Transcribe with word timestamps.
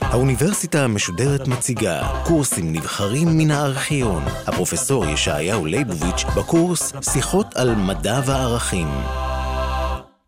האוניברסיטה 0.00 0.84
המשודרת 0.84 1.48
מציגה 1.48 2.22
קורסים 2.24 2.72
נבחרים 2.72 3.28
מן 3.38 3.50
הארכיון. 3.50 4.22
הפרופסור 4.46 5.04
ישעיהו 5.06 5.66
ליבוביץ' 5.66 6.24
בקורס 6.36 6.92
שיחות 7.12 7.46
על 7.54 7.74
מדע 7.74 8.20
וערכים. 8.26 8.88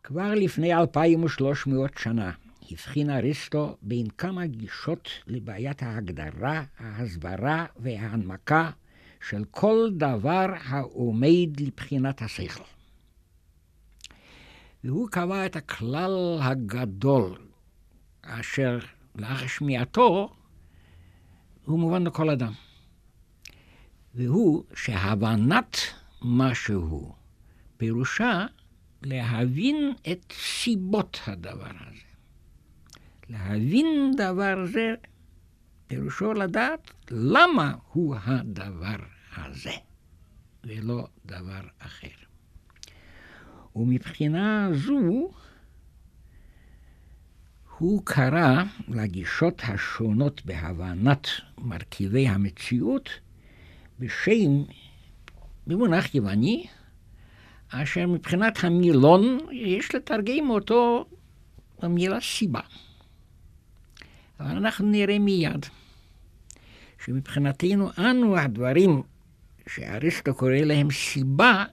כבר 0.02 0.34
לפני 0.34 0.74
2,300 0.74 1.90
שנה 1.98 2.30
הבחין 2.70 3.10
אריסטו 3.10 3.76
בין 3.82 4.06
כמה 4.18 4.46
גישות 4.46 5.08
לבעיית 5.26 5.82
ההגדרה, 5.82 6.62
ההסברה 6.78 7.64
וההנמקה 7.76 8.70
של 9.28 9.44
כל 9.50 9.88
דבר 9.92 10.46
העומד 10.64 11.60
לבחינת 11.60 12.22
השכל. 12.22 12.64
והוא 14.84 15.08
קבע 15.08 15.46
את 15.46 15.56
הכלל 15.56 16.38
הגדול, 16.42 17.38
אשר 18.22 18.78
לאחר 19.14 19.46
שמיעתו 19.46 20.34
הוא 21.64 21.78
מובן 21.78 22.06
לכל 22.06 22.30
אדם. 22.30 22.52
והוא 24.14 24.64
שהבנת 24.74 25.76
משהו 26.22 27.14
פירושה 27.76 28.46
להבין 29.02 29.92
את 30.12 30.32
סיבות 30.32 31.20
הדבר 31.26 31.72
הזה. 31.80 32.00
להבין 33.28 34.12
דבר 34.16 34.66
זה 34.66 34.94
פירושו 35.86 36.34
לדעת 36.34 36.90
למה 37.10 37.74
הוא 37.92 38.16
הדבר 38.24 38.96
הזה, 39.36 39.72
ולא 40.64 41.08
דבר 41.26 41.60
אחר. 41.78 42.33
ומבחינה 43.76 44.68
זו, 44.72 45.30
הוא 47.78 48.02
קרא 48.04 48.62
לגישות 48.88 49.62
השונות 49.64 50.44
בהבנת 50.44 51.28
מרכיבי 51.58 52.28
המציאות 52.28 53.10
בשם, 53.98 54.62
במונח 55.66 56.14
יווני, 56.14 56.66
אשר 57.68 58.06
מבחינת 58.06 58.64
המילון 58.64 59.38
יש 59.52 59.94
לתרגם 59.94 60.50
אותו 60.50 61.04
במילה 61.82 62.20
סיבה. 62.20 62.60
אבל 64.40 64.56
אנחנו 64.56 64.90
נראה 64.90 65.18
מיד 65.18 65.66
שמבחינתנו 67.04 67.90
אנו 67.98 68.38
הדברים 68.38 69.02
שאריסטו 69.68 70.34
קורא 70.34 70.52
להם 70.52 70.90
סיבה, 70.90 71.64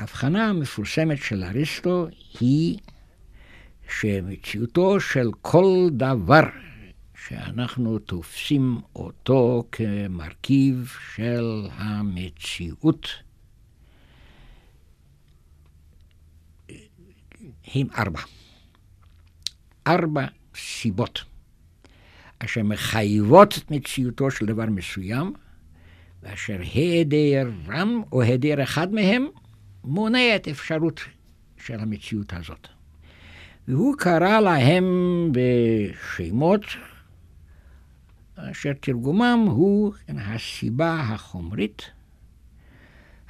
ההבחנה 0.00 0.48
המפורסמת 0.48 1.18
של 1.22 1.44
אריסטו 1.44 2.06
היא 2.40 2.78
שמציאותו 3.88 5.00
של 5.00 5.30
כל 5.42 5.88
דבר 5.90 6.42
שאנחנו 7.26 7.98
תופסים 7.98 8.80
אותו 8.96 9.64
כמרכיב 9.72 10.94
של 11.14 11.66
המציאות, 11.72 13.08
הם 17.74 17.86
ארבע. 17.98 18.20
ארבע 19.86 20.26
סיבות 20.54 21.24
אשר 22.38 22.62
מחייבות 22.62 23.58
את 23.58 23.70
מציאותו 23.70 24.30
של 24.30 24.46
דבר 24.46 24.66
מסוים, 24.66 25.32
ואשר 26.22 26.60
היעדרם 26.60 28.02
או 28.12 28.22
היעדר 28.22 28.62
אחד 28.62 28.92
מהם 28.92 29.26
מונע 29.84 30.36
את 30.36 30.48
אפשרות 30.48 31.00
של 31.56 31.80
המציאות 31.80 32.32
הזאת. 32.32 32.68
והוא 33.68 33.96
קרא 33.98 34.40
להם 34.40 34.84
בשמות 35.32 36.64
אשר 38.36 38.72
תרגומם 38.72 39.46
הוא 39.46 39.94
הסיבה 40.08 41.00
החומרית, 41.00 41.82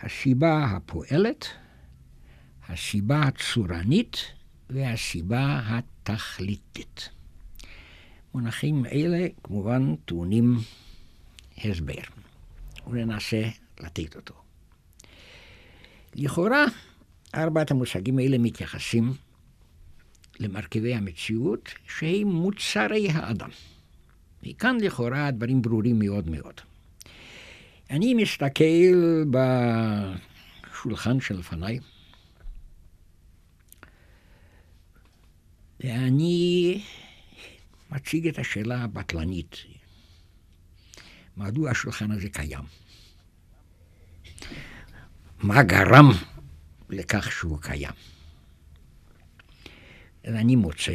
הסיבה 0.01 0.65
הפועלת, 0.65 1.47
הסיבה 2.69 3.21
הצורנית 3.23 4.17
והסיבה 4.71 5.61
התכליתית. 5.65 7.09
מונחים 8.35 8.87
אלה 8.87 9.27
כמובן 9.45 9.95
טעונים 10.05 10.59
הסבר, 11.65 12.03
וננסה 12.87 13.43
לתת 13.81 14.17
אותו. 14.17 14.35
לכאורה, 16.15 16.65
ארבעת 17.35 17.71
המושגים 17.71 18.19
האלה 18.19 18.39
מתייחסים 18.39 19.13
למרכיבי 20.41 20.95
המציאות 20.95 21.69
שהם 21.89 22.29
מוצרי 22.29 23.11
האדם. 23.11 23.51
וכאן 24.43 24.77
לכאורה 24.81 25.27
הדברים 25.27 25.63
ברורים 25.63 25.99
מאוד 25.99 26.31
מאוד. 26.31 26.61
אני 27.91 28.15
מסתכל 28.15 29.25
בשולחן 29.31 31.21
שלפניי, 31.21 31.79
ואני 35.81 36.83
מציג 37.91 38.29
את 38.29 38.39
השאלה 38.39 38.83
הבטלנית, 38.83 39.57
מדוע 41.37 41.71
השולחן 41.71 42.11
הזה 42.11 42.29
קיים? 42.29 42.65
מה 45.43 45.63
גרם 45.63 46.11
לכך 46.91 47.33
שהוא 47.33 47.59
קיים? 47.61 47.93
ואני 50.25 50.57
מוצא 50.57 50.93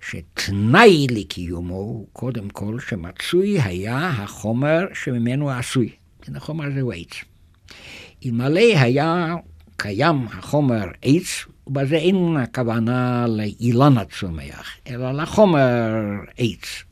שתנאי 0.00 1.06
לקיומו 1.10 1.74
הוא 1.74 2.06
קודם 2.12 2.50
כל 2.50 2.78
שמצוי 2.88 3.60
היה 3.60 4.08
החומר 4.08 4.86
שממנו 4.94 5.50
עשוי. 5.50 5.90
כן, 6.22 6.36
החומר 6.36 6.64
הזה 6.64 6.80
הוא 6.80 6.92
עץ. 6.92 7.24
אלמלא 8.26 8.60
היה 8.60 9.34
קיים 9.76 10.26
החומר 10.26 10.84
עץ, 11.02 11.44
ובזה 11.66 11.96
אין 11.96 12.36
הכוונה 12.36 13.26
לאילן 13.28 13.98
הצומח, 13.98 14.76
אלא 14.86 15.12
לחומר 15.12 15.92
עץ. 16.36 16.84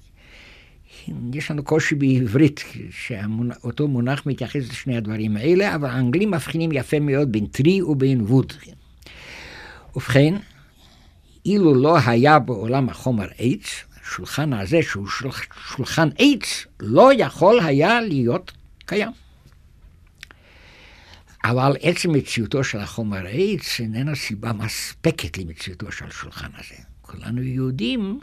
יש 1.33 1.51
לנו 1.51 1.65
קושי 1.65 1.95
בעברית, 1.95 2.65
שאותו 2.91 3.89
מונח 3.89 4.27
מתייחס 4.27 4.69
לשני 4.71 4.97
הדברים 4.97 5.37
האלה, 5.37 5.75
אבל 5.75 5.89
האנגלים 5.89 6.31
מבחינים 6.31 6.73
יפה 6.73 7.01
מאוד 7.01 7.33
בין 7.33 7.47
טרי 7.47 7.83
ובין 7.83 8.21
ווד. 8.21 8.53
ובכן, 9.97 10.35
אילו 11.47 11.75
לא 11.75 11.99
היה 12.07 12.39
בעולם 12.39 12.89
החומר 12.89 13.29
עץ, 13.39 13.85
השולחן 14.03 14.53
הזה, 14.53 14.83
שהוא 14.83 15.07
שולחן 15.77 16.09
עץ, 16.19 16.67
לא 16.81 17.11
יכול 17.15 17.61
היה 17.61 18.01
להיות 18.01 18.53
קיים. 18.87 19.13
אבל 21.45 21.77
עצם 21.81 22.13
מציאותו 22.13 22.65
של 22.65 22.79
החומר 22.79 23.27
עץ 23.31 23.81
איננה 23.81 24.15
סיבה 24.15 24.53
מספקת 24.53 25.39
למציאותו 25.39 25.93
של 25.93 26.05
השולחן 26.05 26.51
הזה. 26.55 26.83
כולנו 27.03 27.43
יודעים 27.43 28.21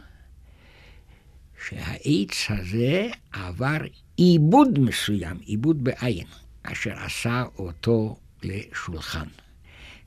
שהעץ 1.68 2.46
הזה 2.48 3.08
עבר 3.32 3.78
עיבוד 4.16 4.78
מסוים, 4.78 5.36
עיבוד 5.40 5.84
בעין, 5.84 6.26
אשר 6.62 6.92
עשה 6.98 7.44
אותו 7.58 8.16
לשולחן. 8.42 9.26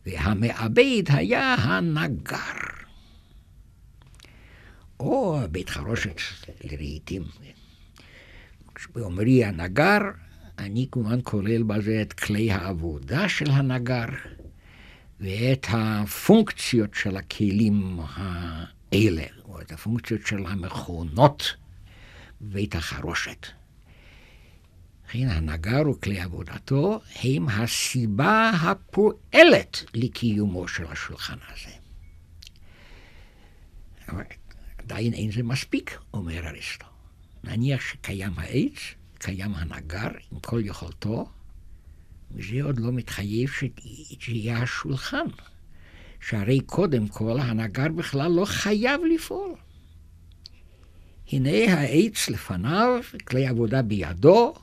והמעבד 0.06 1.04
היה 1.08 1.54
הנגר. 1.54 2.80
או 5.00 5.40
בית 5.52 5.70
חרושת 5.70 6.22
לרהיטים. 6.64 7.24
באומרי 8.96 9.46
הנגר, 9.46 10.00
אני 10.60 10.88
כמובן 10.92 11.20
כולל 11.24 11.64
בזה 11.64 12.02
את 12.02 12.14
כלי 12.14 12.52
העבודה 12.52 13.30
של 13.30 13.52
הנגר 13.52 14.06
ואת 15.20 15.68
הפונקציות 15.70 16.94
של 16.94 17.18
הכלים 17.18 18.00
האלה, 18.92 19.24
או 19.46 19.62
את 19.62 19.72
הפונקציות 19.72 20.28
של 20.28 20.46
המכונות 20.46 21.56
בבית 22.42 22.76
החרושת. 22.76 23.48
לכן 25.08 25.30
הנגר 25.30 25.90
וכלי 25.90 26.20
עבודתו 26.20 27.00
הם 27.24 27.50
הסיבה 27.50 28.50
הפועלת 28.50 29.84
לקיומו 29.94 30.68
של 30.68 30.86
השולחן 30.86 31.38
הזה. 31.48 31.72
אבל 34.10 34.24
עדיין 34.78 35.14
אין 35.14 35.32
זה 35.32 35.44
מספיק, 35.44 35.98
אומר 36.14 36.48
אריסטו. 36.48 36.86
נניח 37.44 37.82
שקיים 37.82 38.34
העץ, 38.38 38.80
קיים 39.18 39.56
הנגר 39.56 40.10
עם 40.32 40.40
כל 40.40 40.62
יכולתו, 40.64 41.30
וזה 42.32 42.64
עוד 42.64 42.80
לא 42.80 42.92
מתחייב 42.92 43.50
שיהיה 44.20 44.58
השולחן. 44.58 45.26
שהרי 46.20 46.60
קודם 46.60 47.08
כל 47.08 47.40
הנגר 47.40 47.88
בכלל 47.88 48.32
לא 48.32 48.46
חייב 48.46 49.02
לפעול. 49.14 49.56
הנה 51.32 51.74
העץ 51.74 52.30
לפניו, 52.30 53.02
כלי 53.24 53.48
עבודה 53.48 53.82
בידו, 53.82 54.54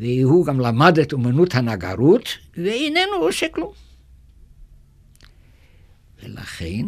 והוא 0.00 0.46
גם 0.46 0.60
למד 0.60 0.98
את 0.98 1.12
אומנות 1.12 1.54
הנגרות, 1.54 2.28
ואיננו 2.56 3.16
עושה 3.20 3.46
כלום. 3.48 3.72
ולכן, 6.22 6.86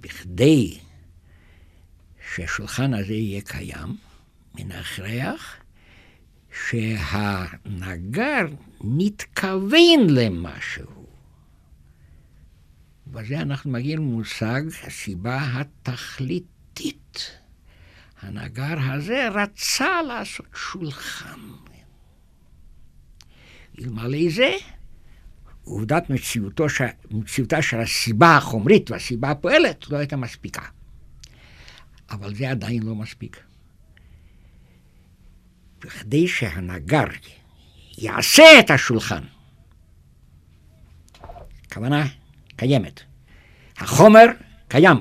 בכדי 0.00 0.78
שהשולחן 2.34 2.94
הזה 2.94 3.14
יהיה 3.14 3.40
קיים, 3.40 3.96
מן 4.54 4.72
ההכרח 4.72 5.56
שהנגר 6.68 8.46
נתכוון 8.84 10.10
למשהו. 10.10 11.03
בזה 13.14 13.40
אנחנו 13.40 13.70
מגיעים 13.70 13.98
למושג 13.98 14.62
הסיבה 14.86 15.38
התכליתית. 15.60 17.40
הנגר 18.20 18.74
הזה 18.92 19.28
רצה 19.28 20.02
לעשות 20.02 20.46
שולחן. 20.54 21.40
אלמלא 23.80 24.30
זה, 24.30 24.52
עובדת 25.64 26.10
מציאותו, 26.10 26.66
מציאותה 27.10 27.62
של 27.62 27.80
הסיבה 27.80 28.36
החומרית 28.36 28.90
והסיבה 28.90 29.30
הפועלת 29.30 29.90
לא 29.90 29.96
הייתה 29.96 30.16
מספיקה. 30.16 30.62
אבל 32.10 32.34
זה 32.34 32.50
עדיין 32.50 32.82
לא 32.82 32.94
מספיק. 32.94 33.40
בכדי 35.80 36.28
שהנגר 36.28 37.04
יעשה 37.98 38.44
את 38.60 38.70
השולחן, 38.70 39.24
כוונה 41.72 42.06
קיימת. 42.56 43.00
החומר 43.78 44.26
קיים. 44.68 44.96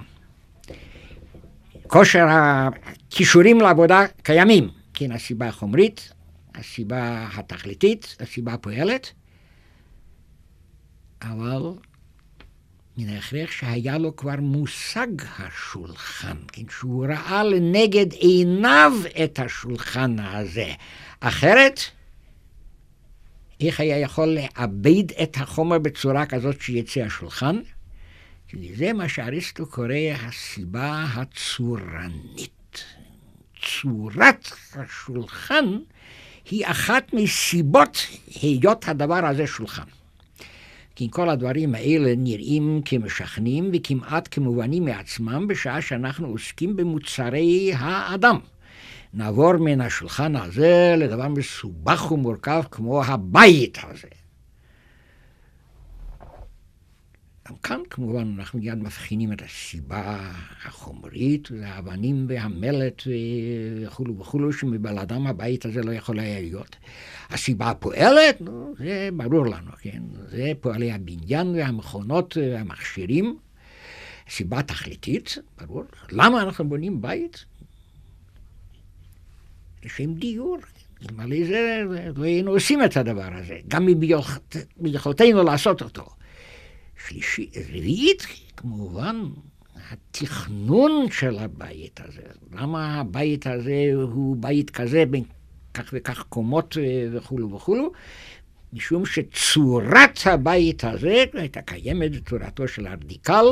כושר 1.87 2.25
הכישורים 2.29 3.61
לעבודה 3.61 4.01
קיימים. 4.23 4.69
כן, 4.93 5.11
הסיבה 5.11 5.47
החומרית, 5.47 6.13
הסיבה 6.55 7.27
התכליתית, 7.33 8.15
הסיבה 8.19 8.53
הפועלת, 8.53 9.11
אבל 11.21 11.61
מן 12.97 13.09
ההכרח 13.09 13.51
שהיה 13.51 13.97
לו 13.97 14.15
כבר 14.15 14.35
מושג 14.39 15.07
השולחן, 15.39 16.37
כן, 16.51 16.61
שהוא 16.69 17.05
ראה 17.05 17.43
לנגד 17.43 18.13
עיניו 18.13 18.93
את 19.23 19.39
השולחן 19.39 20.19
הזה. 20.19 20.71
אחרת, 21.19 21.79
איך 23.67 23.79
היה 23.79 23.99
יכול 23.99 24.27
לעבד 24.27 25.11
את 25.23 25.37
החומר 25.37 25.79
בצורה 25.79 26.25
כזאת 26.25 26.61
שיצא 26.61 27.01
השולחן? 27.01 27.59
כי 28.47 28.75
זה 28.75 28.93
מה 28.93 29.09
שאריסטו 29.09 29.65
קורא 29.65 29.95
הסיבה 30.15 31.05
הצורנית. 31.13 32.83
צורת 33.61 34.51
השולחן 34.75 35.65
היא 36.51 36.65
אחת 36.65 37.13
מסיבות 37.13 38.07
היות 38.41 38.87
הדבר 38.87 39.25
הזה 39.25 39.47
שולחן. 39.47 39.83
כי 40.95 41.07
כל 41.11 41.29
הדברים 41.29 41.75
האלה 41.75 42.13
נראים 42.17 42.81
כמשכנעים 42.85 43.71
וכמעט 43.73 44.27
כמובנים 44.31 44.85
מעצמם 44.85 45.47
בשעה 45.47 45.81
שאנחנו 45.81 46.27
עוסקים 46.27 46.75
במוצרי 46.75 47.73
האדם. 47.73 48.39
נעבור 49.13 49.57
מן 49.57 49.81
השולחן 49.81 50.35
הזה 50.35 50.95
לדבר 50.97 51.27
מסובך 51.27 52.11
ומורכב 52.11 52.63
כמו 52.71 53.03
הבית 53.03 53.77
הזה. 53.83 54.07
גם 57.49 57.55
כאן 57.55 57.79
כמובן 57.89 58.35
אנחנו 58.37 58.59
מיד 58.59 58.77
מבחינים 58.77 59.33
את 59.33 59.41
הסיבה 59.41 60.31
החומרית, 60.65 61.47
זה 61.57 61.67
האבנים 61.67 62.25
והמלט 62.29 63.03
וכולו 63.81 64.19
וכולו, 64.19 64.53
שמבלעדם 64.53 65.27
הבית 65.27 65.65
הזה 65.65 65.83
לא 65.83 65.91
יכול 65.91 66.19
היה 66.19 66.39
להיות. 66.39 66.75
הסיבה 67.29 67.69
הפועלת, 67.69 68.41
נו, 68.41 68.73
זה 68.77 69.09
ברור 69.13 69.45
לנו, 69.45 69.71
כן? 69.81 70.03
זה 70.29 70.51
פועלי 70.61 70.91
הבניין 70.91 71.47
והמכונות 71.47 72.37
והמכשירים. 72.41 73.37
סיבה 74.29 74.61
תכליתית, 74.61 75.37
ברור. 75.61 75.83
למה 76.11 76.41
אנחנו 76.41 76.69
בונים 76.69 77.01
בית? 77.01 77.45
לשם 79.85 80.13
דיור. 80.13 80.57
אלמלא 81.09 81.45
זה, 81.47 81.83
לא 82.15 82.23
היינו 82.23 82.51
עושים 82.51 82.83
את 82.83 82.97
הדבר 82.97 83.29
הזה, 83.33 83.57
גם 83.67 83.87
ביכולתנו 84.77 85.43
לעשות 85.43 85.81
אותו. 85.81 86.05
שלישי, 87.07 87.49
רביעית, 87.69 88.27
כמובן, 88.57 89.15
התכנון 89.91 91.11
של 91.11 91.39
הבית 91.39 91.99
הזה. 92.03 92.21
למה 92.51 92.99
הבית 92.99 93.47
הזה 93.47 93.91
הוא 94.01 94.37
בית 94.39 94.69
כזה 94.69 95.05
בין 95.05 95.23
כך 95.73 95.89
וכך 95.93 96.23
קומות 96.29 96.77
אה, 96.77 97.07
וכולו 97.11 97.51
וכולו? 97.51 97.91
משום 98.73 99.05
שצורת 99.05 100.19
הבית 100.25 100.83
הזה 100.83 101.23
הייתה 101.33 101.61
קיימת 101.61 102.11
בצורתו 102.11 102.67
של 102.67 102.87
הרדיקל, 102.87 103.45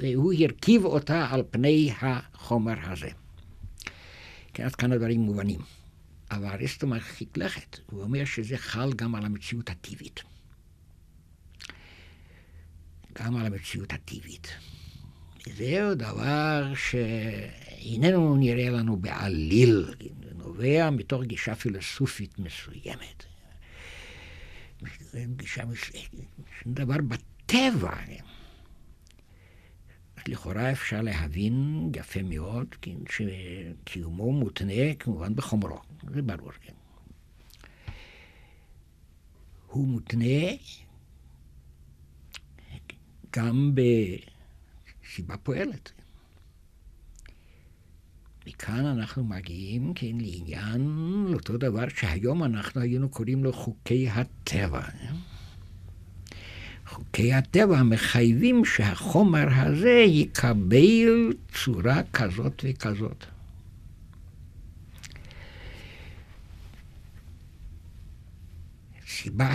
והוא 0.00 0.32
הרכיב 0.32 0.84
אותה 0.84 1.26
על 1.30 1.42
פני 1.50 1.92
החומר 2.00 2.74
הזה. 2.84 3.08
כן, 4.54 4.62
עד 4.64 4.74
כאן 4.74 4.92
הדברים 4.92 5.20
מובנים. 5.20 5.60
אבל 6.30 6.46
אריסטו 6.46 6.86
מרחיק 6.86 7.36
לכת, 7.36 7.78
הוא 7.90 8.02
אומר 8.02 8.24
שזה 8.24 8.58
חל 8.58 8.92
גם 8.92 9.14
על 9.14 9.24
המציאות 9.24 9.70
הטבעית. 9.70 10.22
גם 13.18 13.36
על 13.36 13.46
המציאות 13.46 13.92
הטבעית. 13.92 14.48
זהו 15.56 15.94
דבר 15.94 16.72
שאיננו 16.74 18.36
נראה 18.36 18.70
לנו 18.70 18.96
בעליל, 18.96 19.94
נובע 20.34 20.90
מתוך 20.90 21.22
גישה 21.22 21.54
פילוסופית 21.54 22.38
מסוימת. 22.38 23.24
גישה 25.36 25.62
דבר 26.66 26.96
בטבע. 27.08 27.96
לכאורה 30.28 30.72
אפשר 30.72 31.02
להבין 31.02 31.88
יפה 31.96 32.22
מאוד, 32.22 32.66
כן, 32.80 32.96
שקיומו 33.08 34.32
מותנה 34.32 34.94
כמובן 34.98 35.36
בחומרו, 35.36 35.78
זה 36.14 36.22
ברור, 36.22 36.52
כן. 36.52 36.72
הוא 39.66 39.88
מותנה 39.88 40.56
גם 43.36 43.74
בסיבה 43.74 45.36
פועלת. 45.36 45.92
מכאן 48.46 48.86
אנחנו 48.86 49.24
מגיעים, 49.24 49.94
כן, 49.94 50.16
לעניין, 50.20 50.80
לאותו 51.28 51.56
דבר 51.56 51.88
שהיום 51.88 52.44
אנחנו 52.44 52.80
היינו 52.80 53.08
קוראים 53.08 53.44
לו 53.44 53.52
חוקי 53.52 54.08
הטבע. 54.08 54.82
חוקי 56.92 57.32
הטבע 57.32 57.82
מחייבים 57.82 58.64
שהחומר 58.64 59.46
הזה 59.50 60.04
יקבל 60.06 61.32
צורה 61.64 62.02
כזאת 62.12 62.64
וכזאת. 62.64 63.24
סיבה 69.08 69.54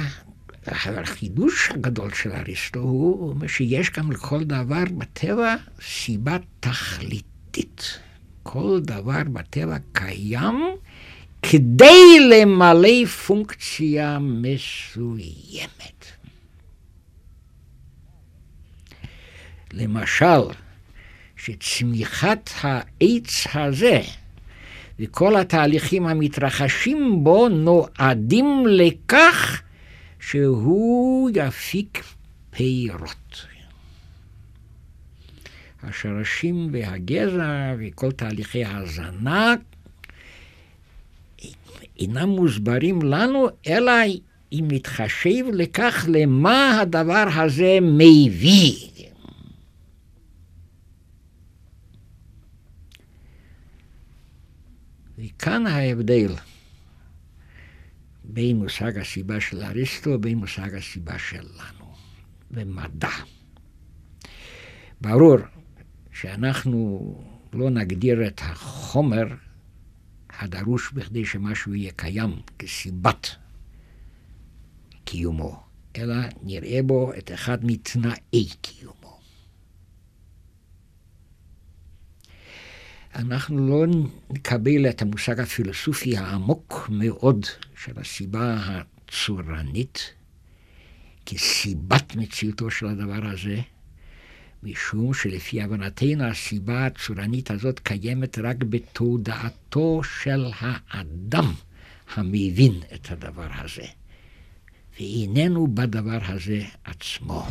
החידוש 0.65 1.69
הגדול 1.71 2.13
של 2.13 2.31
אריסטו 2.31 2.79
הוא 2.79 3.47
שיש 3.47 3.91
גם 3.91 4.11
לכל 4.11 4.43
דבר 4.43 4.83
בטבע 4.97 5.55
סיבה 5.81 6.37
תכליתית. 6.59 7.99
כל 8.43 8.79
דבר 8.81 9.23
בטבע 9.33 9.77
קיים 9.91 10.61
כדי 11.41 12.19
למלא 12.31 13.05
פונקציה 13.05 14.19
מסוימת. 14.19 16.16
למשל, 19.73 20.41
שצמיחת 21.37 22.49
העץ 22.61 23.47
הזה 23.53 24.01
וכל 24.99 25.35
התהליכים 25.35 26.07
המתרחשים 26.07 27.23
בו 27.23 27.49
נועדים 27.49 28.63
לכך 28.67 29.61
שהוא 30.19 31.29
יפיק 31.35 32.03
פירות. 32.49 33.45
השרשים 35.83 36.69
והגזע 36.71 37.75
וכל 37.79 38.11
תהליכי 38.11 38.65
ההזנה 38.65 39.55
אינם 41.99 42.29
מוסברים 42.29 43.01
לנו, 43.01 43.47
אלא 43.67 43.91
אם 44.51 44.65
נתחשב 44.71 45.45
לכך 45.53 46.05
למה 46.09 46.79
הדבר 46.81 47.25
הזה 47.35 47.77
מביא. 47.81 48.96
וכאן 55.17 55.67
ההבדל. 55.67 56.35
בין 58.23 58.57
מושג 58.57 58.97
הסיבה 58.97 59.41
של 59.41 59.61
אריסטו 59.61 60.09
ובין 60.09 60.37
מושג 60.37 60.75
הסיבה 60.75 61.19
שלנו, 61.19 61.93
במדע. 62.51 63.09
ברור 65.01 65.37
שאנחנו 66.13 67.13
לא 67.53 67.69
נגדיר 67.69 68.27
את 68.27 68.41
החומר 68.43 69.27
הדרוש 70.29 70.91
בכדי 70.91 71.25
שמשהו 71.25 71.75
יהיה 71.75 71.91
קיים 71.95 72.41
כסיבת 72.59 73.27
קיומו, 75.05 75.63
אלא 75.95 76.15
נראה 76.43 76.79
בו 76.83 77.11
את 77.17 77.31
אחד 77.31 77.65
מתנאי 77.65 78.47
קיומו. 78.61 78.96
אנחנו 83.15 83.67
לא 83.67 83.85
נקבל 84.29 84.89
את 84.89 85.01
המושג 85.01 85.39
הפילוסופי 85.39 86.17
העמוק 86.17 86.87
מאוד 86.91 87.45
של 87.83 87.91
הסיבה 87.95 88.57
הצורנית 88.57 90.13
כסיבת 91.25 92.15
מציאותו 92.15 92.71
של 92.71 92.87
הדבר 92.87 93.25
הזה, 93.25 93.61
משום 94.63 95.13
שלפי 95.13 95.61
הבנתנו 95.61 96.23
הסיבה 96.23 96.85
הצורנית 96.85 97.51
הזאת 97.51 97.79
קיימת 97.79 98.39
רק 98.39 98.57
בתודעתו 98.57 100.01
של 100.03 100.45
האדם 100.59 101.53
המבין 102.15 102.73
את 102.93 103.11
הדבר 103.11 103.47
הזה, 103.51 103.85
ואיננו 104.99 105.67
בדבר 105.67 106.19
הזה 106.21 106.61
עצמו. 106.83 107.47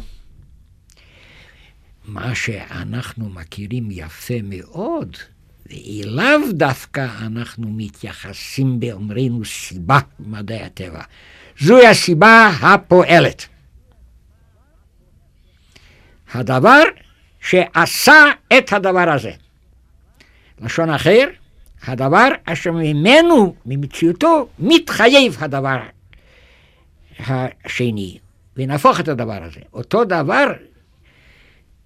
מה 2.05 2.35
שאנחנו 2.35 3.29
מכירים 3.29 3.89
יפה 3.91 4.35
מאוד, 4.43 5.17
ואליו 5.71 6.41
דווקא 6.53 7.07
אנחנו 7.21 7.67
מתייחסים 7.71 8.81
באומרנו 8.81 9.45
סיבה 9.45 9.99
במדעי 10.19 10.63
הטבע. 10.63 11.03
זוהי 11.59 11.87
הסיבה 11.87 12.51
הפועלת. 12.61 13.47
הדבר 16.35 16.83
שעשה 17.41 18.25
את 18.59 18.73
הדבר 18.73 19.11
הזה. 19.11 19.33
לשון 20.61 20.91
אחר, 20.91 21.29
הדבר 21.83 22.29
אשר 22.45 22.71
ממנו, 22.73 23.55
ממציאותו, 23.67 24.49
מתחייב 24.59 25.37
הדבר 25.41 25.79
השני, 27.19 28.19
ונהפוך 28.57 29.01
את 29.01 29.09
הדבר 29.09 29.43
הזה. 29.43 29.61
אותו 29.73 30.05
דבר, 30.05 30.47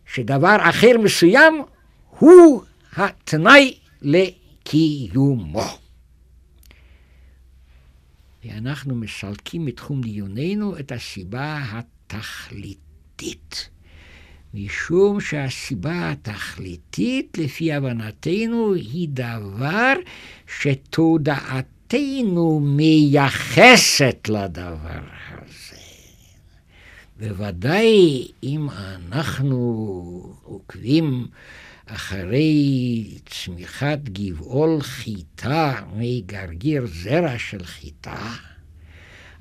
שדבר 0.07 0.57
אחר 0.61 0.99
מסוים 1.03 1.63
הוא 2.19 2.63
התנאי 2.97 3.79
לקיומו. 4.03 5.79
ואנחנו 8.45 8.95
מסלקים 8.95 9.65
מתחום 9.65 10.01
דיוננו 10.01 10.79
את 10.79 10.93
הסיבה 10.93 11.63
התכליתית. 11.73 13.69
משום 14.55 15.21
שהסיבה 15.21 16.11
התכליתית, 16.11 17.39
לפי 17.39 17.73
הבנתנו, 17.73 18.75
היא 18.75 19.09
דבר 19.11 19.93
שתודעתנו 20.61 22.61
מייחסת 22.61 24.29
לדבר 24.29 25.01
הזה. 25.29 25.77
בוודאי 27.19 28.29
אם 28.43 28.69
אנחנו 28.71 30.37
עוקבים 30.43 31.27
אחרי 31.95 33.05
צמיחת 33.27 33.99
גבעול 34.03 34.81
חיטה 34.81 35.75
מגרגיר 35.97 36.87
זרע 36.87 37.39
של 37.39 37.65
חיטה, 37.65 38.33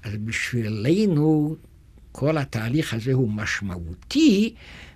אז 0.03 0.11
בשבילנו 0.25 1.55
כל 2.11 2.37
התהליך 2.37 2.93
הזה 2.93 3.13
הוא 3.13 3.29
משמעותי, 3.31 4.53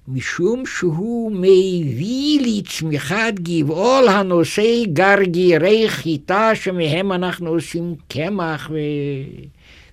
משום 0.07 0.65
שהוא 0.65 1.31
מביא 1.31 2.39
לצמיחת 2.41 3.33
גבעול 3.33 4.07
הנושא 4.07 4.85
גרגירי 4.93 5.89
חיטה 5.89 6.55
שמהם 6.55 7.11
אנחנו 7.11 7.49
עושים 7.49 7.95
קמח 8.07 8.69
ו... 8.73 8.77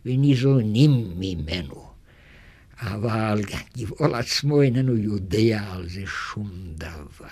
וניזונים 0.07 1.05
ממנו. 1.19 1.90
אבל 2.83 3.43
גבעול 3.79 4.15
עצמו 4.15 4.63
איננו 4.63 4.97
יודע 4.97 5.61
על 5.73 5.89
זה 5.89 6.03
שום 6.07 6.51
דבר. 6.75 7.27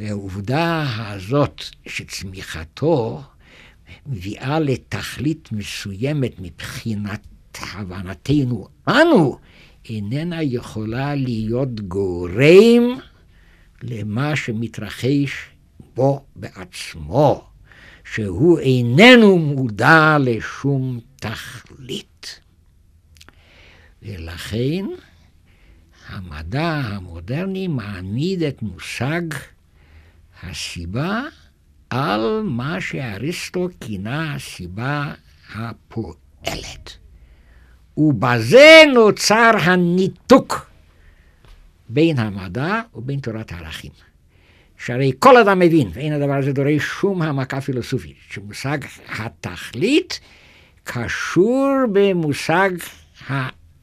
והעובדה 0.00 0.86
הזאת 0.96 1.64
שצמיחתו 1.86 3.22
מביאה 4.06 4.60
לתכלית 4.60 5.52
מסוימת 5.52 6.32
מבחינת 6.38 7.26
הבנתנו 7.60 8.68
אנו, 8.88 9.38
איננה 9.88 10.42
יכולה 10.42 11.14
להיות 11.14 11.80
גורם 11.80 12.98
למה 13.82 14.36
שמתרחש 14.36 15.32
בו 15.94 16.24
בעצמו, 16.36 17.44
שהוא 18.14 18.58
איננו 18.58 19.38
מודע 19.38 20.16
לשום 20.20 21.00
תכלית. 21.16 22.15
ולכן 24.06 24.84
המדע 26.08 26.80
המודרני 26.84 27.68
מעמיד 27.68 28.42
את 28.42 28.62
מושג 28.62 29.22
הסיבה 30.42 31.22
על 31.90 32.42
מה 32.44 32.80
שאריסטו 32.80 33.68
כינה 33.80 34.34
הסיבה 34.34 35.12
הפועלת. 35.54 36.96
ובזה 37.96 38.82
נוצר 38.94 39.50
הניתוק 39.60 40.70
בין 41.88 42.18
המדע 42.18 42.80
ובין 42.94 43.20
תורת 43.20 43.52
הערכים. 43.52 43.90
שהרי 44.78 45.12
כל 45.18 45.36
אדם 45.36 45.58
מבין, 45.58 45.90
ואין 45.92 46.12
הדבר 46.12 46.34
הזה 46.34 46.52
דורש 46.52 46.82
שום 46.82 47.22
העמקה 47.22 47.60
פילוסופית, 47.60 48.16
שמושג 48.30 48.78
התכלית 49.08 50.20
קשור 50.84 51.72
במושג 51.92 52.70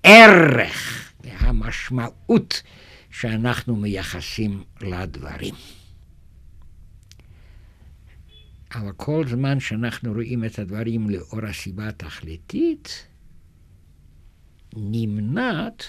הערך 0.03 1.13
והמשמעות 1.23 2.61
שאנחנו 3.11 3.75
מייחסים 3.75 4.63
לדברים. 4.81 5.53
אבל 8.75 8.91
כל 8.97 9.27
זמן 9.27 9.59
שאנחנו 9.59 10.13
רואים 10.13 10.45
את 10.45 10.59
הדברים 10.59 11.09
לאור 11.09 11.45
הסיבה 11.45 11.87
התכליתית, 11.87 13.07
נמנעת 14.75 15.83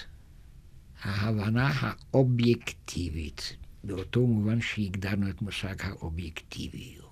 ההבנה 1.01 1.71
האובייקטיבית, 1.79 3.55
באותו 3.83 4.27
מובן 4.27 4.61
שהגדרנו 4.61 5.29
את 5.29 5.41
מושג 5.41 5.75
האובייקטיביות. 5.79 7.04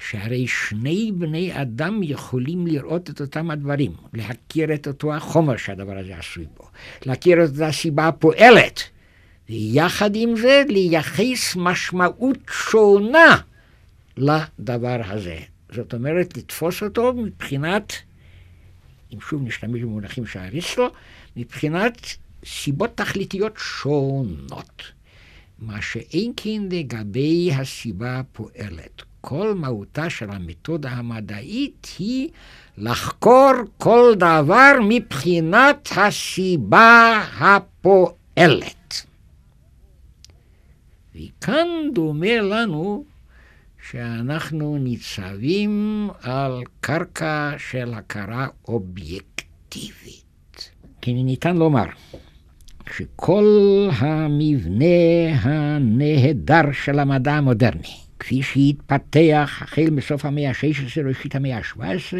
שהרי 0.00 0.46
שני 0.46 1.12
בני 1.14 1.62
אדם 1.62 2.02
יכולים 2.02 2.66
לראות 2.66 3.10
את 3.10 3.20
אותם 3.20 3.50
הדברים, 3.50 3.92
להכיר 4.12 4.74
את 4.74 4.88
אותו 4.88 5.14
החומר 5.14 5.56
שהדבר 5.56 5.98
הזה 5.98 6.16
עשוי 6.18 6.46
בו, 6.56 6.64
להכיר 7.06 7.44
את 7.44 7.50
הסיבה 7.60 8.08
הפועלת, 8.08 8.82
ויחד 9.48 10.10
עם 10.14 10.36
זה 10.36 10.62
לייחס 10.68 11.56
משמעות 11.56 12.38
שונה 12.50 13.36
לדבר 14.16 15.00
הזה. 15.04 15.38
זאת 15.72 15.94
אומרת, 15.94 16.36
לתפוס 16.36 16.82
אותו 16.82 17.12
מבחינת 17.12 17.92
אם 19.14 19.20
שוב 19.20 19.42
נשתמש 19.42 19.82
במונחים 19.82 20.26
של 20.26 20.38
אריסטו, 20.38 20.88
מבחינת 21.36 22.06
סיבות 22.44 22.96
תכליתיות 22.96 23.52
שונות. 23.56 24.82
מה 25.58 25.82
שאין 25.82 26.32
כן 26.36 26.62
לגבי 26.70 27.50
הסיבה 27.52 28.18
הפועלת. 28.18 29.02
כל 29.28 29.54
מהותה 29.54 30.10
של 30.10 30.30
המתודה 30.30 30.90
המדעית 30.90 31.86
היא 31.98 32.28
לחקור 32.78 33.52
כל 33.78 34.14
דבר 34.16 34.72
מבחינת 34.88 35.88
הסיבה 35.96 37.22
הפועלת. 37.38 39.06
וכאן 41.14 41.66
דומה 41.94 42.40
לנו 42.40 43.04
שאנחנו 43.90 44.78
ניצבים 44.78 46.08
על 46.22 46.62
קרקע 46.80 47.50
של 47.58 47.94
הכרה 47.94 48.46
אובייקטיבית. 48.68 50.70
כי 51.00 51.14
ניתן 51.14 51.56
לומר 51.56 51.86
שכל 52.96 53.88
המבנה 53.92 54.84
הנהדר 55.40 56.72
של 56.72 56.98
המדע 56.98 57.34
המודרני, 57.34 58.05
כפי 58.18 58.42
שהתפתח 58.42 59.62
החל 59.62 59.90
מסוף 59.90 60.24
המאה 60.24 60.48
ה-16 60.50 61.08
ראשית 61.08 61.34
המאה 61.34 61.56
ה-17, 61.56 62.16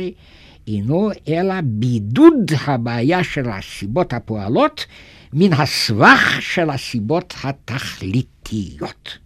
אינו 0.69 1.11
אלא 1.29 1.55
בידוד 1.63 2.53
הבעיה 2.67 3.25
של 3.25 3.49
הסיבות 3.49 4.13
הפועלות 4.13 4.87
מן 5.33 5.53
הסבך 5.53 6.37
של 6.41 6.71
הסיבות 6.71 7.35
התכליתיות. 7.45 9.19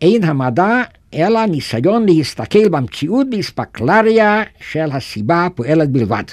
אין 0.00 0.24
המדע 0.24 0.82
אלא 1.14 1.46
ניסיון 1.46 2.06
להסתכל 2.06 2.68
במציאות 2.68 3.26
באספקלריה 3.30 4.42
של 4.70 4.90
הסיבה 4.92 5.46
הפועלת 5.46 5.90
בלבד. 5.90 6.24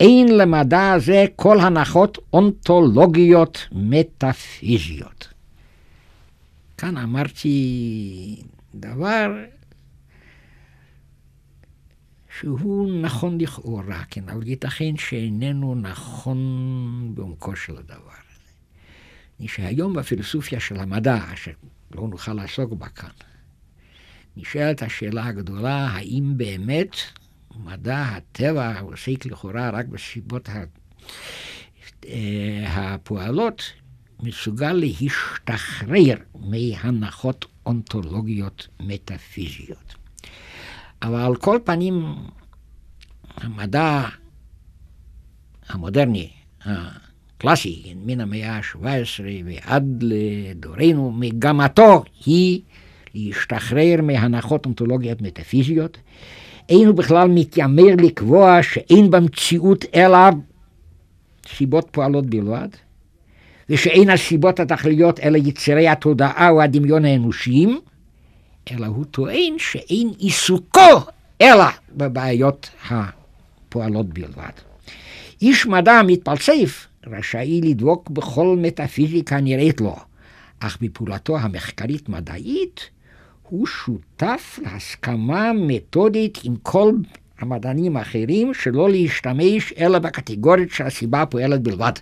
אין 0.00 0.36
למדע 0.36 0.92
הזה 0.92 1.24
כל 1.36 1.60
הנחות 1.60 2.18
אונתולוגיות 2.32 3.68
מטאפיזיות. 3.72 5.33
כאן 6.84 6.96
אמרתי 6.96 8.42
דבר 8.74 9.44
שהוא 12.38 13.00
נכון 13.02 13.40
לכאורה, 13.40 14.04
כן, 14.10 14.28
אבל 14.28 14.48
ייתכן 14.48 14.96
שאיננו 14.96 15.74
נכון 15.74 17.12
בעומקו 17.14 17.56
של 17.56 17.76
הדבר 17.76 17.94
הזה. 17.96 19.48
שהיום 19.48 19.92
בפילוסופיה 19.92 20.60
של 20.60 20.76
המדע, 20.76 21.24
שלא 21.36 22.08
נוכל 22.08 22.32
לעסוק 22.32 22.72
בה 22.72 22.88
כאן, 22.88 23.10
נשאלת 24.36 24.82
השאלה 24.82 25.26
הגדולה, 25.26 25.86
האם 25.86 26.32
באמת 26.36 26.96
מדע 27.64 28.02
הטבע 28.02 28.80
עוסק 28.80 29.26
לכאורה 29.26 29.70
רק 29.70 29.86
בסיבות 29.86 30.48
הפועלות, 32.66 33.72
מסוגל 34.24 34.72
להשתחרר 34.72 36.14
מהנחות 36.34 37.44
אונתולוגיות 37.66 38.68
מטאפיזיות. 38.80 39.94
אבל 41.02 41.20
על 41.20 41.36
כל 41.36 41.58
פנים, 41.64 42.14
המדע 43.36 44.08
המודרני, 45.68 46.30
הקלאסי, 46.64 47.94
מן 47.96 48.20
המאה 48.20 48.56
ה-17 48.56 48.78
ועד 49.44 49.84
לדורנו, 50.02 51.12
מגמתו 51.12 52.04
היא 52.26 52.60
להשתחרר 53.14 54.02
מהנחות 54.02 54.66
אונתולוגיות 54.66 55.22
מטאפיזיות. 55.22 55.98
אין 56.68 56.86
הוא 56.86 56.94
בכלל 56.94 57.28
מתיימר 57.28 57.94
לקבוע 57.98 58.62
שאין 58.62 59.10
במציאות 59.10 59.84
אלא 59.94 60.18
סיבות 61.48 61.88
פועלות 61.90 62.26
בלבד, 62.26 62.68
ושאין 63.68 64.10
הסיבות 64.10 64.60
התכליות 64.60 65.20
אלא 65.20 65.36
יצירי 65.36 65.88
התודעה 65.88 66.50
או 66.50 66.62
הדמיון 66.62 67.04
האנושיים, 67.04 67.80
אלא 68.70 68.86
הוא 68.86 69.04
טוען 69.04 69.54
שאין 69.58 70.10
עיסוקו 70.18 71.00
אלא 71.40 71.64
בבעיות 71.96 72.70
הפועלות 72.90 74.06
בלבד. 74.06 74.52
איש 75.42 75.66
מדע 75.66 76.00
מתפלסף 76.06 76.86
רשאי 77.06 77.60
לדבוק 77.60 78.10
בכל 78.10 78.56
מטאפיזיקה 78.60 79.40
נראית 79.40 79.80
לו, 79.80 79.96
אך 80.60 80.78
בפעולתו 80.80 81.38
המחקרית-מדעית 81.38 82.90
הוא 83.42 83.66
שותף 83.66 84.58
להסכמה 84.62 85.52
מתודית 85.52 86.38
עם 86.44 86.56
כל 86.62 86.92
המדענים 87.38 87.96
האחרים 87.96 88.54
שלא 88.54 88.90
להשתמש 88.90 89.72
אלא 89.78 89.98
בקטגוריות 89.98 90.70
שהסיבה 90.70 91.22
הפועלת 91.22 91.62
בלבד. 91.62 91.92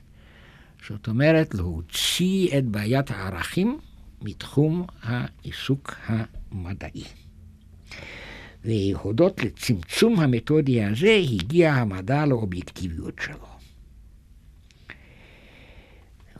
זאת 0.89 1.09
אומרת, 1.09 1.55
להוציא 1.55 2.59
את 2.59 2.65
בעיית 2.65 3.11
הערכים 3.11 3.79
מתחום 4.23 4.87
העיסוק 5.03 5.95
המדעי. 6.07 7.05
והודות 8.65 9.45
לצמצום 9.45 10.21
המתודי 10.21 10.85
הזה, 10.85 11.21
הגיע 11.33 11.73
המדע 11.73 12.27
לאובייקטיביות 12.27 13.15
שלו. 13.25 13.53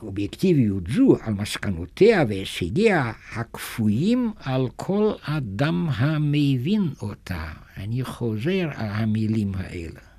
אובייקטיביות 0.01 0.83
זו 0.87 1.17
על 1.21 1.33
מסקנותיה 1.33 2.23
והישגיה 2.27 3.11
הכפויים 3.31 4.31
על 4.39 4.67
כל 4.75 5.11
אדם 5.21 5.89
המבין 5.89 6.89
אותה. 7.01 7.51
אני 7.77 8.03
חוזר 8.03 8.69
על 8.75 8.89
המילים 8.89 9.51
האלה. 9.55 10.12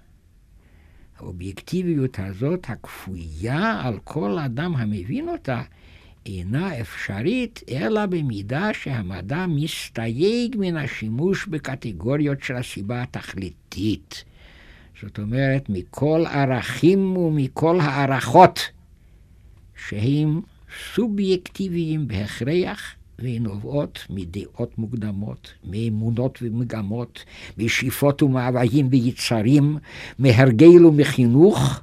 האובייקטיביות 1.24 2.18
הזאת 2.18 2.66
הכפויה 2.68 3.80
על 3.84 3.98
כל 4.04 4.38
אדם 4.38 4.76
המבין 4.76 5.28
אותה 5.28 5.62
אינה 6.26 6.80
אפשרית 6.80 7.62
אלא 7.70 8.06
במידה 8.06 8.70
שהמדע 8.72 9.46
מסתייג 9.48 10.56
מן 10.58 10.76
השימוש 10.76 11.46
בקטגוריות 11.46 12.42
של 12.42 12.56
הסיבה 12.56 13.02
התכליתית. 13.02 14.24
זאת 15.02 15.18
אומרת, 15.18 15.68
מכל 15.68 16.24
ערכים 16.32 17.16
ומכל 17.16 17.80
הערכות 17.80 18.60
שהם 19.88 20.40
סובייקטיביים 20.94 22.08
בהכרח 22.08 22.94
ונובעות 23.18 24.06
מדעות 24.10 24.78
מוקדמות, 24.78 25.52
מאמונות 25.64 26.38
ומגמות, 26.42 27.24
משאיפות 27.58 28.22
ומאוויים 28.22 28.88
ויצרים, 28.90 29.78
מהרגל 30.18 30.86
ומחינוך, 30.86 31.80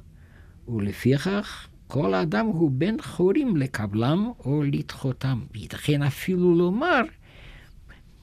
ולפיכך 0.68 1.68
כל 1.88 2.14
אדם 2.14 2.46
הוא 2.46 2.70
בן 2.70 3.02
חורים 3.02 3.56
לקבלם 3.56 4.30
או 4.44 4.62
לדחותם. 4.62 5.40
וייתכן 5.54 6.02
אפילו 6.02 6.54
לומר, 6.54 7.00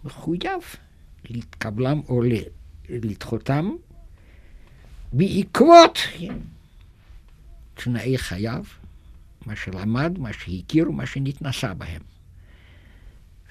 מחויב 0.03 0.61
להתקבלם 1.29 2.01
או 2.09 2.21
לדחותם 2.89 3.69
בעקבות 5.13 5.99
תנאי 7.73 8.17
חייו, 8.17 8.63
מה 9.45 9.55
שלמד, 9.55 10.19
מה 10.19 10.33
שהכיר 10.33 10.89
ומה 10.89 11.05
שנתנסה 11.05 11.73
בהם. 11.73 12.01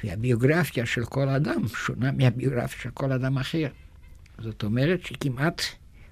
והביוגרפיה 0.05 0.87
של 0.87 1.05
כל 1.05 1.29
אדם 1.29 1.69
שונה 1.69 2.13
מהביוגרפיה 2.13 2.81
של 2.83 2.91
כל 2.91 3.13
אדם 3.13 3.39
אחר. 3.39 3.69
זאת 4.39 4.63
אומרת 4.63 5.07
שכמעט, 5.07 5.63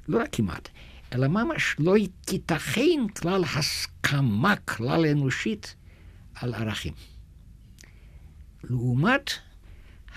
לא 0.08 0.22
רק 0.22 0.28
כמעט, 0.32 0.68
אלא 1.12 1.28
ממש 1.28 1.76
לא 1.78 1.94
תיתכן 2.24 3.08
כלל 3.20 3.44
הסכמה 3.56 4.56
כלל 4.56 5.06
אנושית 5.06 5.74
על 6.34 6.54
ערכים. 6.54 6.92
לעומת 8.64 9.30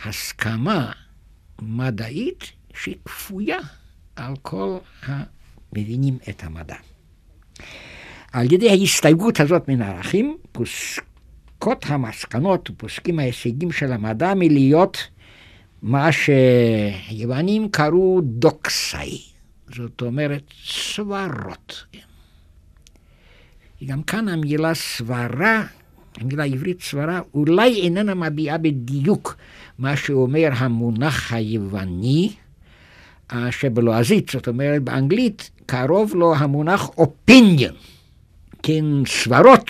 הסכמה 0.06 0.92
מדעית 1.62 2.52
שכפויה 2.74 3.60
על 4.16 4.34
כל 4.42 4.78
המבינים 5.06 6.18
את 6.30 6.44
המדע. 6.44 6.76
על 8.34 8.54
ידי 8.54 8.70
ההסתייגות 8.70 9.40
הזאת 9.40 9.68
מן 9.68 9.82
הערכים, 9.82 10.38
פוסקות 11.60 11.86
המסקנות 11.88 12.70
ופוסקים 12.70 13.20
ההישגים 13.20 13.72
של 13.72 13.92
המדע 13.94 14.34
מלהיות 14.36 15.08
מה 15.82 16.10
שיוונים 16.12 17.70
קראו 17.70 18.22
דוקסאי, 18.24 19.22
זאת 19.76 20.02
אומרת 20.02 20.44
סברות. 20.66 21.84
גם 23.86 24.04
כאן 24.04 24.28
המילה 24.28 24.74
סברה, 24.74 25.66
המילה 26.18 26.44
העברית 26.44 26.82
סברה, 26.82 27.22
אולי 27.34 27.82
איננה 27.82 28.14
מביעה 28.14 28.58
בדיוק 28.58 29.36
מה 29.80 29.96
שאומר 29.96 30.50
המונח 30.56 31.34
היווני, 31.34 32.34
שבלועזית, 33.52 34.30
זאת 34.30 34.48
אומרת 34.48 34.84
באנגלית, 34.84 35.50
קרוב 35.66 36.16
לו 36.16 36.36
המונח 36.36 36.90
אופיניון. 36.98 37.76
כן, 38.64 38.86
סברות, 39.08 39.70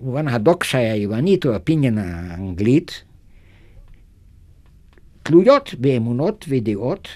במובן 0.00 0.28
הדוקסה 0.28 0.78
היוונית 0.78 1.46
או 1.46 1.54
אופיניון 1.54 1.98
האנגלית, 1.98 3.04
תלויות 5.22 5.74
באמונות 5.74 6.44
ודעות 6.48 7.08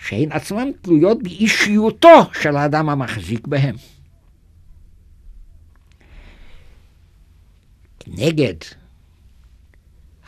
שהן 0.00 0.32
עצמן 0.32 0.68
תלויות 0.82 1.22
באישיותו 1.22 2.30
של 2.42 2.56
האדם 2.56 2.88
המחזיק 2.88 3.46
בהם. 3.46 3.76
נגד 8.06 8.54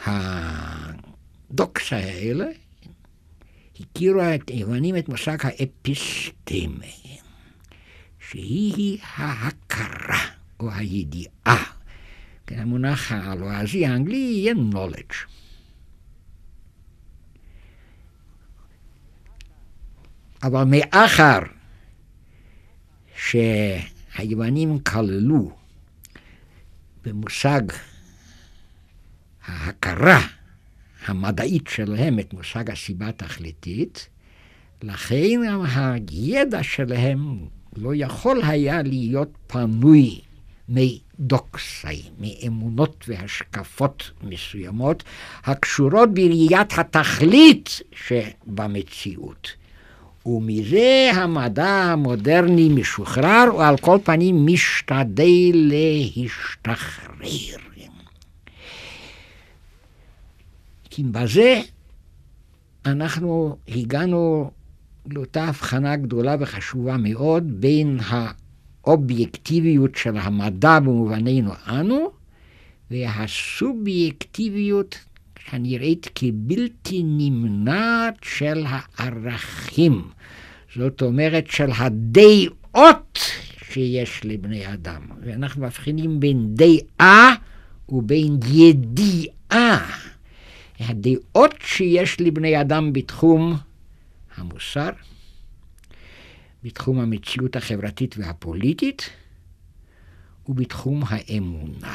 הדוקסה 0.06 1.96
האלה, 1.96 2.46
הכירו 3.80 4.20
היוונים 4.48 4.96
את 4.96 5.08
מושג 5.08 5.36
האפיסטמה, 5.42 6.86
שהיא 8.18 8.98
ההכרה 9.02 10.28
או 10.60 10.70
הידיעה. 10.70 11.64
כן, 12.46 12.58
המונח 12.58 13.12
הלועזי 13.12 13.86
האנגלי 13.86 14.16
יהיה 14.16 14.54
knowledge. 14.72 15.14
אבל 20.42 20.64
מאחר 20.64 21.38
שהיוונים 23.16 24.78
כללו 24.78 25.56
במושג 27.04 27.62
ההכרה 29.44 30.20
המדעית 31.06 31.66
שלהם 31.68 32.18
את 32.18 32.32
מושג 32.32 32.70
הסיבה 32.70 33.08
התכליתית, 33.08 34.08
לכן 34.82 35.40
הידע 35.74 36.62
שלהם 36.62 37.48
לא 37.76 37.92
יכול 37.94 38.42
היה 38.42 38.82
להיות 38.82 39.38
פנוי 39.46 40.20
מדוקסאי, 40.68 42.02
מאמונות 42.18 43.04
והשקפות 43.08 44.10
מסוימות, 44.22 45.04
הקשורות 45.44 46.14
בראיית 46.14 46.78
התכלית 46.78 47.80
שבמציאות. 47.92 49.52
ומזה 50.26 51.10
המדע 51.14 51.66
המודרני 51.66 52.68
משוחרר, 52.68 53.44
ועל 53.58 53.76
כל 53.76 53.98
פנים 54.04 54.46
משתדל 54.46 55.52
להשתחרר. 55.54 57.56
כי 60.90 61.02
בזה 61.02 61.60
אנחנו 62.86 63.56
הגענו 63.68 64.50
לאותה 65.06 65.44
הבחנה 65.44 65.96
גדולה 65.96 66.36
וחשובה 66.40 66.96
מאוד 66.96 67.60
בין 67.60 67.98
האובייקטיביות 68.86 69.96
של 69.96 70.16
המדע 70.16 70.80
במובננו 70.80 71.52
אנו, 71.68 72.10
והסובייקטיביות 72.90 74.98
הנראית 75.52 76.08
כבלתי 76.14 77.02
נמנעת 77.04 78.14
של 78.22 78.64
הערכים. 78.68 80.02
זאת 80.76 81.02
אומרת, 81.02 81.50
של 81.50 81.68
הדעות 81.76 83.18
שיש 83.70 84.20
לבני 84.24 84.72
אדם. 84.72 85.02
ואנחנו 85.22 85.62
מבחינים 85.62 86.20
בין 86.20 86.54
דעה 86.54 87.34
ובין 87.88 88.38
ידיעה. 88.46 89.90
הדעות 90.80 91.54
שיש 91.64 92.20
לבני 92.20 92.60
אדם 92.60 92.92
בתחום 92.92 93.56
המוסר, 94.36 94.90
בתחום 96.64 97.00
המציאות 97.00 97.56
החברתית 97.56 98.14
והפוליטית 98.18 99.10
ובתחום 100.48 101.02
האמונה. 101.08 101.94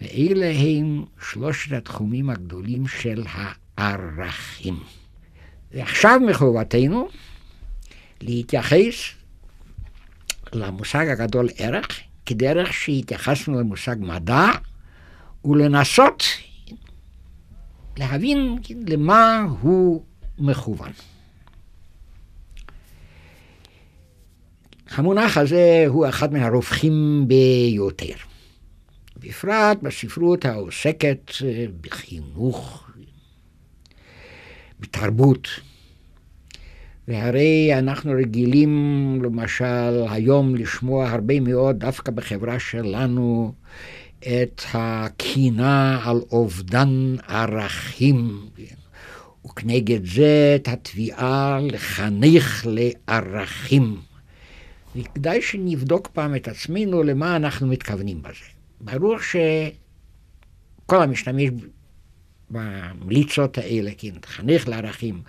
ואלה 0.00 0.50
הם 0.50 1.04
שלושת 1.30 1.72
התחומים 1.72 2.30
הגדולים 2.30 2.88
של 2.88 3.24
הערכים. 3.26 4.80
ועכשיו 5.72 6.20
מחובתנו 6.30 7.08
להתייחס 8.20 8.94
למושג 10.52 11.08
הגדול 11.08 11.48
ערך, 11.56 12.00
כדרך 12.26 12.72
שהתייחסנו 12.72 13.60
למושג 13.60 13.96
מדע, 13.98 14.50
ולנסות 15.44 16.24
להבין 17.96 18.58
למה 18.88 19.46
הוא 19.60 20.04
מכוון. 20.38 20.92
המונח 24.94 25.38
הזה 25.38 25.84
הוא 25.88 26.08
אחד 26.08 26.32
מן 26.32 26.42
הרווחים 26.42 27.24
ביותר. 27.26 28.14
בפרט 29.16 29.78
בספרות 29.82 30.44
העוסקת 30.44 31.32
אה, 31.44 31.64
בחינוך, 31.80 32.86
בתרבות. 34.80 35.48
והרי 37.08 37.78
אנחנו 37.78 38.12
רגילים, 38.18 39.18
למשל, 39.22 40.04
היום 40.10 40.54
לשמוע 40.54 41.08
הרבה 41.08 41.40
מאוד, 41.40 41.78
דווקא 41.78 42.12
בחברה 42.12 42.58
שלנו, 42.58 43.52
את 44.18 44.62
הקינה 44.74 46.00
על 46.04 46.20
אובדן 46.30 47.16
ערכים, 47.28 48.40
וכנגד 49.44 50.06
זה 50.06 50.56
את 50.56 50.68
התביעה 50.68 51.58
לחנך 51.62 52.66
לערכים. 52.66 54.11
וכדאי 54.96 55.42
שנבדוק 55.42 56.08
פעם 56.12 56.36
את 56.36 56.48
עצמנו 56.48 57.02
למה 57.02 57.36
אנחנו 57.36 57.66
מתכוונים 57.66 58.22
בזה. 58.22 58.44
ברור 58.80 59.16
שכל 59.18 61.02
המשתמש 61.02 61.50
במליצות 62.50 63.58
האלה, 63.58 63.90
כן, 63.98 64.18
תחנך 64.20 64.68
לערכים, 64.68 65.22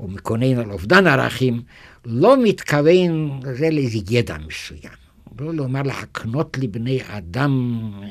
או 0.00 0.08
מקונן 0.08 0.58
על 0.58 0.70
אובדן 0.70 1.06
ערכים, 1.06 1.62
לא 2.04 2.42
מתכוון 2.42 3.40
לזה 3.44 3.70
לאיזה 3.70 3.98
ידע 4.10 4.36
מסוים. 4.46 4.98
לא 5.38 5.54
לומר 5.54 5.82
להקנות 5.82 6.58
לבני 6.58 7.00
אדם 7.06 7.80
אה, 8.02 8.08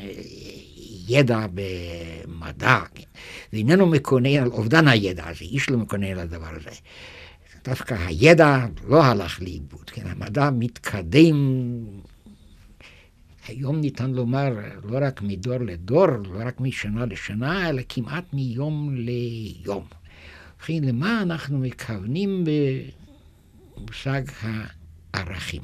ידע 1.08 1.46
במדע, 1.54 2.80
ואיננו 3.54 3.86
מקונן 3.86 4.36
על 4.36 4.48
אובדן 4.48 4.88
הידע 4.88 5.28
הזה, 5.28 5.46
איש 5.46 5.70
לא 5.70 5.78
מקונן 5.78 6.08
על 6.08 6.20
הדבר 6.20 6.50
הזה. 6.56 6.70
דווקא 7.68 7.94
הידע 7.94 8.66
לא 8.88 9.04
הלך 9.04 9.42
לאיבוד, 9.42 9.90
כן, 9.90 10.08
המדע 10.08 10.50
מתקדם 10.50 11.36
היום 13.48 13.82
ניתן 13.82 14.12
לומר 14.12 14.50
לא 14.84 14.98
רק 15.02 15.22
מדור 15.22 15.58
לדור, 15.58 16.08
לא 16.08 16.40
רק 16.46 16.60
משנה 16.60 17.06
לשנה, 17.06 17.70
אלא 17.70 17.82
כמעט 17.90 18.24
מיום 18.34 18.96
ליום. 18.96 19.86
ובכן, 20.58 20.84
למה 20.84 21.22
אנחנו 21.22 21.60
מכוונים 21.60 22.44
במושג 23.78 24.22
הערכים? 25.14 25.62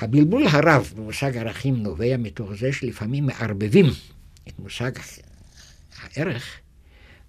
הבלבול 0.00 0.46
הרב 0.46 0.92
במושג 0.96 1.36
ערכים 1.36 1.76
נובע 1.76 2.16
מתוך 2.16 2.52
זה 2.54 2.72
שלפעמים 2.72 3.26
מערבבים 3.26 3.86
את 4.48 4.58
מושג 4.58 4.92
הערך 5.98 6.60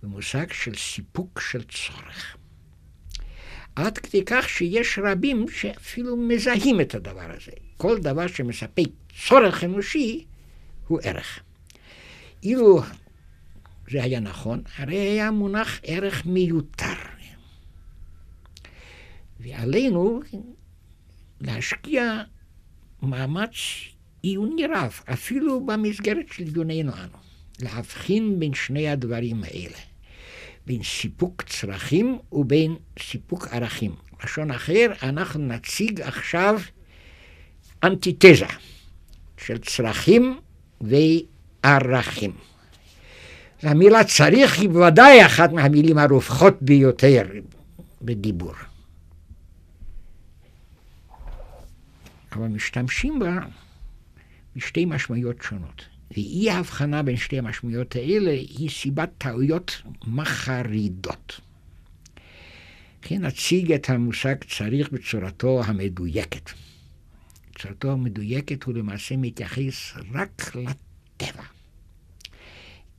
במושג 0.04 0.52
של 0.52 0.76
סיפוק 0.76 1.42
של 1.52 1.64
צורך. 1.64 2.38
עד 3.76 3.98
כדי 3.98 4.26
כך 4.26 4.50
שיש 4.50 5.00
רבים 5.04 5.46
שאפילו 5.50 6.18
מזהים 6.18 6.82
את 6.82 6.96
הדבר 6.96 7.32
הזה. 7.38 7.52
כל 7.78 7.98
דבר 8.00 8.28
שמספק 8.28 8.90
צורך 9.28 9.64
אנושי 9.64 10.26
הוא 10.88 11.00
ערך. 11.04 11.40
אילו 12.44 12.82
זה 13.92 14.04
היה 14.04 14.20
נכון, 14.20 14.62
הרי 14.78 14.98
היה 14.98 15.32
מונח 15.32 15.80
ערך 15.84 16.26
מיותר. 16.26 16.94
ועלינו 19.40 20.22
להשקיע 21.42 22.22
מאמץ 23.02 23.52
עיוני 24.22 24.66
רב, 24.66 25.00
אפילו 25.14 25.66
במסגרת 25.66 26.26
של 26.32 26.44
דיוננו 26.44 26.92
אנו, 26.94 27.18
להבחין 27.60 28.40
בין 28.40 28.54
שני 28.54 28.90
הדברים 28.90 29.44
האלה, 29.44 29.78
בין 30.66 30.84
סיפוק 30.84 31.42
צרכים 31.42 32.20
ובין 32.32 32.76
סיפוק 33.00 33.48
ערכים. 33.48 33.96
לשון 34.24 34.52
אחר, 34.52 34.88
אנחנו 35.04 35.48
נציג 35.48 36.02
עכשיו 36.02 36.60
אנטיתזה 37.84 38.46
של 39.38 39.58
צרכים 39.58 40.40
וערכים. 40.82 42.32
המילה 43.64 44.04
צריך 44.04 44.60
היא 44.60 44.70
בוודאי 44.70 45.26
אחת 45.26 45.52
מהמילים 45.52 45.98
הרווחות 45.98 46.62
ביותר 46.62 47.24
בדיבור. 48.02 48.54
אבל 52.32 52.48
משתמשים 52.48 53.20
בה 53.20 53.38
בשתי 54.56 54.86
משמעויות 54.86 55.36
שונות. 55.42 55.91
ואי 56.12 56.50
ההבחנה 56.50 57.04
בין 57.04 57.18
שתי 57.18 57.40
המשמעויות 57.40 57.96
האלה 57.96 58.32
היא 58.32 58.70
סיבת 58.70 59.10
טעויות 59.18 59.82
מחרידות. 60.08 61.40
כן 63.02 63.26
נציג 63.26 63.72
את 63.72 63.90
המושג 63.90 64.36
צריך 64.44 64.90
בצורתו 64.92 65.64
המדויקת. 65.66 66.50
צורתו 67.60 67.92
המדויקת 67.92 68.64
הוא 68.64 68.74
למעשה 68.74 69.18
מתייחס 69.18 69.94
רק 70.14 70.56
לטבע. 70.56 71.44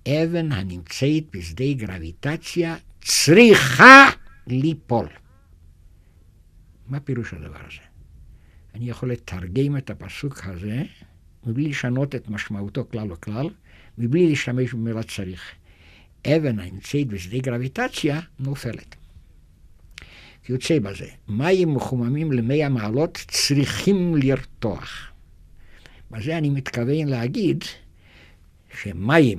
אבן 0.09 0.53
הנמצאת 0.53 1.25
בשדה 1.33 1.73
גרביטציה 1.73 2.77
צריכה 3.05 4.11
ליפול. 4.47 5.09
מה 6.87 7.01
פירוש 7.01 7.35
הדבר 7.35 7.61
הזה? 7.67 7.83
אני 8.75 8.91
יכול 8.91 9.13
לתרגם 9.13 9.77
את 9.77 9.91
הפסוק 9.91 10.41
הזה 10.45 10.83
מבלי 11.47 11.69
לשנות 11.69 12.15
את 12.15 12.31
משמעותו 12.31 12.85
כלל 12.91 13.13
וכלל, 13.13 13.49
מבלי 13.99 14.29
להשתמש 14.29 14.73
במילה 14.73 15.03
צריך. 15.03 15.43
אבן 16.27 16.59
הנמצאת 16.59 17.07
בשדה 17.07 17.39
גרביטציה 17.39 18.21
נופלת. 18.39 18.97
יוצא 20.49 20.79
בזה, 20.79 21.07
מים 21.29 21.75
מחוממים 21.75 22.33
למאה 22.33 22.69
מעלות 22.69 23.25
צריכים 23.29 24.17
לרתוח. 24.17 25.13
בזה 26.11 26.39
אני 26.39 26.51
מתכוון 26.51 27.09
להגיד 27.09 27.65
שמים 28.83 29.39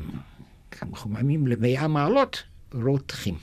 מחוממים 0.85 1.47
למאה 1.47 1.87
מעלות 1.87 2.43
רותחים. 2.73 3.35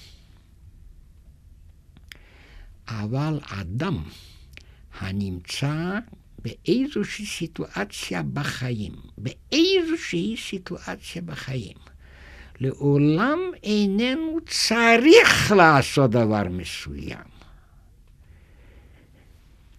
אבל 2.88 3.40
אדם 3.46 4.02
הנמצא 4.98 5.98
באיזושהי 6.42 7.26
סיטואציה 7.26 8.22
בחיים, 8.22 8.92
באיזושהי 9.18 10.36
סיטואציה 10.36 11.22
בחיים, 11.22 11.76
לעולם 12.60 13.38
איננו 13.62 14.38
צריך 14.46 15.52
לעשות 15.56 16.10
דבר 16.10 16.48
מסוים. 16.50 17.30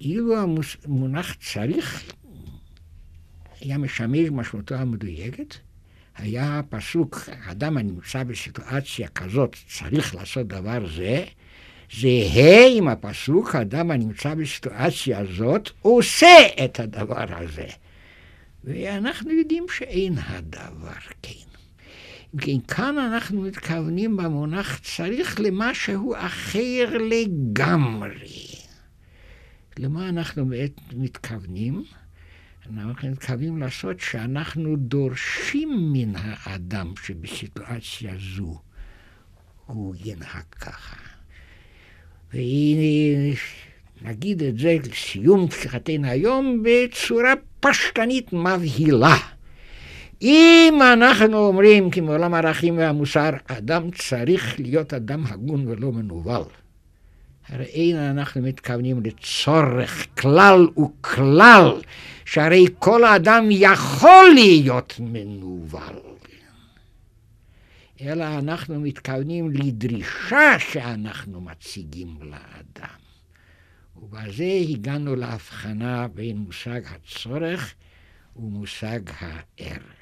אילו 0.02 0.36
המונח 0.38 1.34
צריך 1.34 2.04
היה 3.60 3.78
משמש 3.78 4.30
משמעותו 4.32 4.76
המדויקת, 4.76 5.56
היה 6.16 6.60
הפסוק, 6.60 7.20
אדם 7.50 7.78
הנמצא 7.78 8.24
בסיטואציה 8.24 9.08
כזאת 9.08 9.56
צריך 9.68 10.16
לעשות 10.16 10.48
דבר 10.48 10.88
זה, 10.96 11.26
זהה 11.94 12.68
עם 12.78 12.88
הפסוק, 12.88 13.56
אדם 13.56 13.92
הנמצא 13.92 14.34
בסיטואציה 14.34 15.20
הזאת 15.20 15.70
עושה 15.82 16.38
את 16.66 16.80
הדבר 16.80 17.38
הזה. 17.38 17.68
ואנחנו 18.64 19.32
יודעים 19.32 19.66
שאין 19.78 20.16
הדבר 20.18 21.00
כן. 21.22 21.32
אם 22.34 22.40
כן, 22.40 22.60
כאן 22.76 22.98
אנחנו 22.98 23.42
מתכוונים 23.42 24.18
במונח 24.18 24.80
צריך 24.80 25.40
למשהו 25.40 26.16
אחר 26.18 26.98
לגמרי. 27.10 28.48
למה 29.78 30.10
אנחנו 30.10 30.46
מתכוונים? 30.94 31.84
אנחנו 32.70 33.10
מתכוונים 33.10 33.58
לעשות 33.58 34.00
שאנחנו 34.00 34.76
דורשים 34.76 35.94
מן 35.94 36.14
האדם 36.16 36.94
שבסיטואציה 37.04 38.14
זו 38.36 38.60
הוא 39.66 39.96
ינהג 40.06 40.46
ככה. 40.60 41.11
והנה, 42.34 43.36
נגיד 44.02 44.44
את 44.44 44.58
זה 44.60 44.78
לסיום 44.90 45.52
שיחתנו 45.52 46.08
היום 46.08 46.64
בצורה 46.64 47.34
פשטנית 47.60 48.34
מבהילה. 48.34 49.18
אם 50.22 50.80
אנחנו 50.94 51.48
אומרים 51.48 51.92
כי 51.92 52.02
מעולם 52.02 52.34
הערכים 52.34 52.78
והמוסר, 52.78 53.30
אדם 53.48 53.92
צריך 53.92 54.60
להיות 54.60 54.94
אדם 54.94 55.24
הגון 55.30 55.68
ולא 55.68 55.92
מנוול. 55.92 56.44
הרי 57.50 57.66
אין 57.66 57.98
אנחנו 57.98 58.42
מתכוונים 58.42 59.02
לצורך 59.04 60.08
כלל 60.22 60.68
וכלל, 60.80 61.72
שהרי 62.26 62.66
כל 62.80 63.06
אדם 63.06 63.48
יכול 63.50 64.32
להיות 64.34 64.94
מנוול. 65.00 65.96
אלא 68.02 68.38
אנחנו 68.38 68.80
מתכוונים 68.80 69.52
לדרישה 69.52 70.60
שאנחנו 70.60 71.42
מציגים 71.42 72.18
לאדם. 72.22 73.00
ובזה 73.96 74.60
הגענו 74.70 75.16
להבחנה 75.16 76.08
בין 76.08 76.38
מושג 76.38 76.82
הצורך 76.86 77.74
ומושג 78.36 79.00
הערך. 79.20 80.01